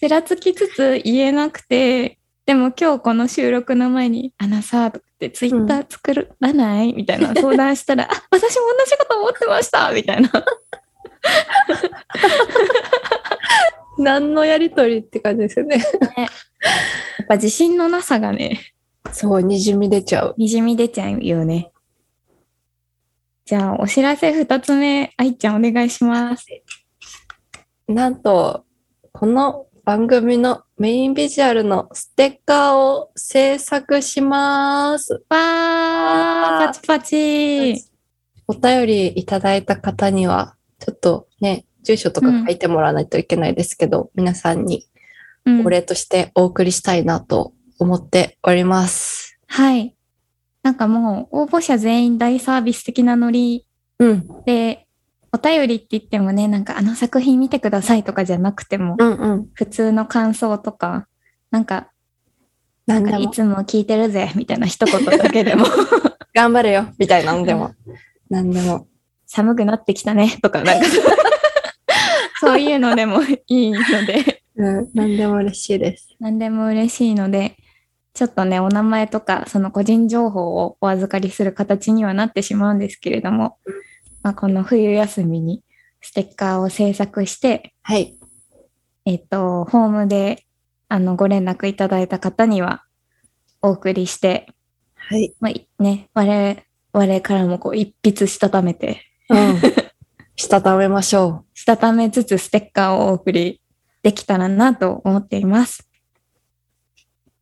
[0.00, 10.30] ちらつきつつ言えなくて、でも今日この収録の前に、あのさ、とかってツイッター作らない、みたいな相談したら、あ、私も同じこと思ってましたみたいな。
[13.98, 15.76] 何のやりとりって感じですよね。
[15.76, 16.24] や
[17.24, 18.60] っぱ自信のなさがね、
[19.12, 20.34] そう、にじみ出ちゃう。
[20.36, 21.72] にじみ出ちゃうよね。
[23.44, 26.46] じゃあ、お知らせ二つ目、愛ちゃんお願いします。
[27.86, 28.64] なんと、
[29.12, 35.14] この番組のメインビジュアルのステッカーを制作します。
[35.30, 37.84] わー、パチパチ。
[38.46, 44.86] お便りいただいた方には、ちょっとね、住所とか書いてもらわないといけないですけど、皆さんに
[45.48, 49.38] うんお礼としてお送りしたいなと思っております。
[49.46, 49.94] はい。
[50.62, 53.64] なんかもう応募者全員大サービス的なノリ
[53.98, 54.86] うん、で、
[55.32, 59.48] お便りって言ってもね、なんかあの作品見てくださいとかじゃなくても、うん、うん。
[59.54, 61.06] 普通の感想とか、
[61.50, 61.90] なんか、
[62.86, 65.66] 何でもいつも聞いてるぜ、みたいな一言だけでも、
[66.34, 67.74] 頑張れよ、みたいなのでも。
[68.30, 68.86] 何でも。
[69.26, 70.86] 寒くなってきたね、とか、なんか、
[72.40, 76.16] そういうのでもいいので、うん、何でも嬉しいです。
[76.18, 77.56] 何でも嬉しいので、
[78.14, 83.58] ちょっとね、お名前とか、その個人情報をお預かりする形にはなってしまうんですけれども、
[84.22, 85.62] まあ、この冬休みに
[86.00, 88.16] ステッカーを制作して、はい。
[89.04, 90.44] えっ、と、ホームで、
[90.88, 92.84] あの、ご連絡いただいた方には、
[93.62, 94.48] お送りして、
[94.94, 95.34] はい。
[95.40, 99.60] まあ、いね、我々、我からもこう、一筆したためて、うん。
[100.36, 103.60] したためましょしたためつつステッカーをお送り
[104.04, 105.87] できたらなと思っています。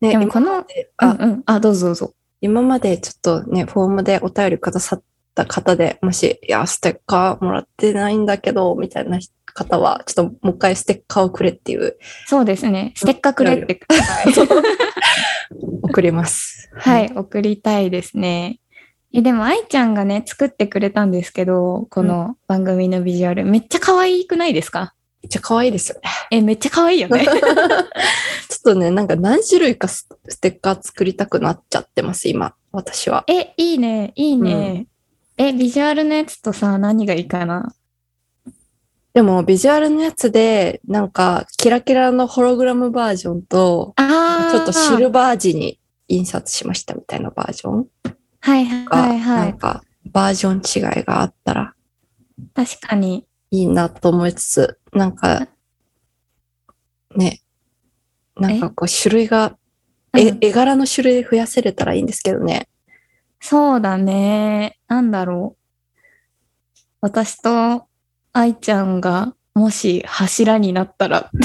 [0.00, 0.04] う。
[0.04, 0.64] ね、でもこのあ、
[1.02, 1.42] うんうん。
[1.46, 2.12] あ、どうぞどうぞ。
[2.40, 5.02] 今までちょっとね、フォームでお便りくださっ
[5.34, 12.92] た方で、もし、いや、ステッカーもらってないんだけど、みたいな方は、ちょっともう一回ステッカーをくれっていう、そうですね。
[12.94, 13.80] ステッカーくれって。
[15.82, 16.68] 送ります。
[16.74, 18.60] はい、送りたいですね。
[19.14, 24.94] え、でも、愛ちゃんがね、作ってくれたんですけど、この番組のビジュアル、めっちゃ可愛くないですか？
[25.22, 26.02] めっちゃ可愛いですよね。
[26.30, 27.24] え、めっちゃ可愛いよね。
[27.26, 27.38] ちょっ
[28.62, 33.24] とね、なんか何種類かスステッカー作りたくなっちゃってます、今、私は。
[33.26, 34.86] え、いいね、いいね。
[35.36, 37.74] え、ビジュアルのやつとさ、何がいいかな？
[39.12, 43.94] でも、ビジュアルのやつで、なんか、キラキラのホログラムバージョンと。
[43.96, 47.86] ちょっとシルバー地に印刷しましたみたいなバージョン
[48.40, 49.38] はいはいが、はいはい。
[49.38, 50.56] なんか、バージョン
[50.96, 51.74] 違いがあったら
[52.54, 53.26] 確かに。
[53.50, 55.46] いいなと思いつつ、なんか、
[57.14, 57.40] ね、
[58.36, 59.56] なんかこう、種類が
[60.16, 60.30] え？
[60.30, 62.68] うん絵柄の種類増やせれたらいいんですけどね。
[63.40, 64.78] そうだね。
[64.88, 65.60] なんだろう。
[67.00, 67.86] 私と
[68.32, 71.30] 愛ちゃんがもし柱になったら、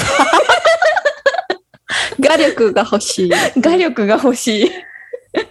[2.20, 3.30] 画力が欲しい。
[3.60, 4.66] 画力が欲しい。
[4.66, 4.70] い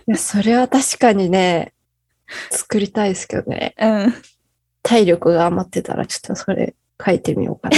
[0.07, 1.73] や、それは確かにね、
[2.49, 3.75] 作りたいですけどね。
[3.79, 4.13] うん。
[4.83, 7.77] 体力が余ってたら、ちょっとそれ書いてみようかな。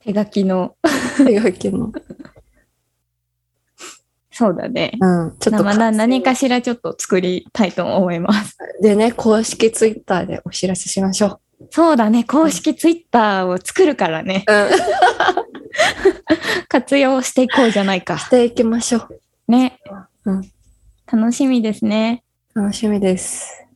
[0.00, 0.76] 手書きの。
[1.24, 1.92] 手書きの。
[4.30, 4.92] そうだね。
[5.00, 5.36] うん。
[5.38, 8.56] ちょっとまあな何かしらちょっと作りたいと思います。
[8.82, 11.40] でね、公式ツイッターでお知らせしましょ
[11.70, 12.24] そうだね。
[12.24, 14.44] 公式ツイッターを作るからね。
[14.48, 14.52] う。
[14.52, 14.70] うん。
[16.68, 18.18] 活用していこうじゃないか。
[18.18, 19.20] していきましょう。
[19.48, 19.78] ね。
[20.24, 20.42] うん
[21.06, 22.24] 楽しみですね。
[22.54, 23.66] 楽しみです。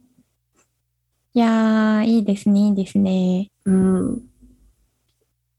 [1.35, 3.51] いやー、いいですね、いいですね。
[3.65, 4.23] うん。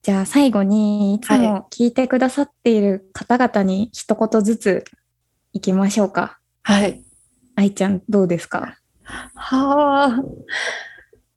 [0.01, 4.85] じゃあ最後に、いつも聞いてくださっている方々に一言ずつ
[5.51, 6.39] 行きましょうか。
[6.63, 7.03] はい。
[7.55, 8.77] 愛ちゃん、どうですか？
[9.03, 10.23] はあ。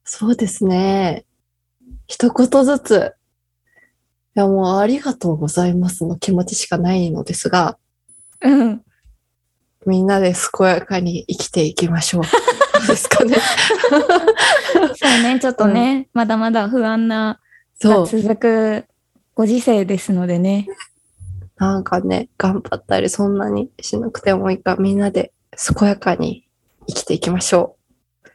[0.05, 1.25] そうですね。
[2.07, 3.15] 一言ずつ。
[4.37, 7.77] いや、もうありがとうございますの気持ちしかないのですが、
[8.41, 8.85] うん。
[9.87, 12.23] みんなで健やかに生きていきましょう。
[12.87, 13.37] ですかね。
[14.95, 17.41] そうね、ちょっとね、まだまだ不安な
[17.81, 18.05] そう。
[18.05, 18.85] が続く
[19.35, 20.67] ご時世ですのでね。
[21.57, 26.47] なんかね、頑張ったりそんなにしなくてもいいから、みんなで健やかに
[26.89, 27.77] 生きていきましょ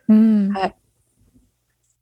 [0.07, 0.49] うん。
[0.53, 0.75] はい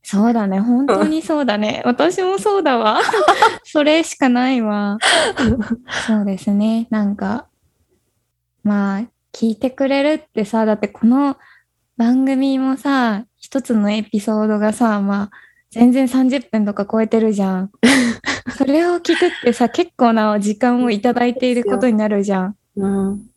[0.08, 1.82] そうだね、本当にそうだね。
[1.84, 3.02] 私もそうだわ。
[3.66, 5.00] それしかないわ。
[6.06, 7.48] そうですね、なんか、
[8.64, 9.04] まあ、
[9.36, 11.36] 聞いてくれるってさ、だってこの
[11.98, 15.32] 番組もさ、一つのエピソードがさ、まあ、
[15.72, 17.72] 全然30分とか超えてるじゃん。
[18.58, 22.56] それを聞くってさ、結構な時間をいただいていることになるじゃん。
[22.78, 22.88] う。
[22.88, 23.30] うん。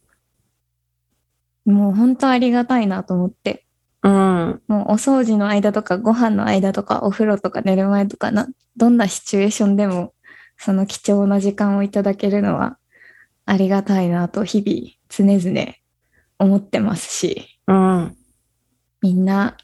[1.64, 3.64] もう本当ありがたいなと思って。
[4.05, 4.62] うん。
[4.68, 8.46] もうお掃除の間とかご飯の間とかお風呂とか寝る前とかな、
[8.76, 10.14] どんなシチュエーションでも
[10.59, 12.78] その貴重な時間をいただけるのは
[13.46, 15.74] ありがたいなと日々常々
[16.39, 18.16] 思ってますし、うん。
[19.01, 19.57] みんな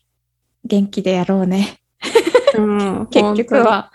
[0.64, 1.80] 元気でやろうね。
[2.56, 3.06] うん。
[3.12, 3.90] 結局は、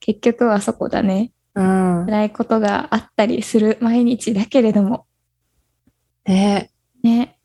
[0.00, 1.32] 結局はそこだね。
[1.54, 2.06] うん。
[2.06, 5.06] 辛いことがあったりする毎日だけれども、
[6.26, 6.70] ね
[7.02, 7.38] ね、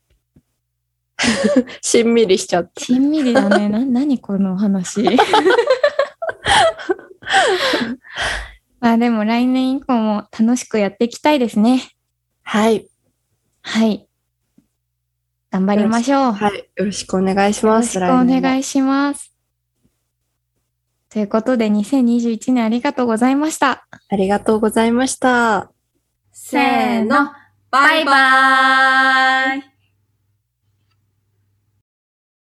[1.81, 2.83] しんみりしちゃって。
[2.86, 3.69] しんみりだね。
[3.69, 5.03] な、何この話？
[8.79, 11.81] まあでも来年以降も楽しくやっていきたいですね。
[12.43, 12.88] はい。
[13.61, 14.05] はい。
[15.56, 16.32] 頑張りましょう。
[16.34, 16.70] はい。
[16.76, 17.93] よろしくお願いしよろます。
[17.93, 18.60] しくお願い。
[18.60, 19.34] いします。
[21.10, 23.88] ということで、2021年ありがとうございました。
[24.10, 25.72] ありがとうございました。
[26.34, 27.32] せーの、
[27.72, 29.74] バイバーイ